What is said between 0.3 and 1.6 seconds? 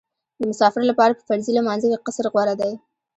د مسافر لپاره په فرضي